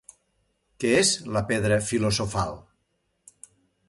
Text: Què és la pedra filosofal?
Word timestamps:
Què 0.83 0.93
és 1.01 1.11
la 1.35 1.43
pedra 1.51 1.77
filosofal? 1.89 2.57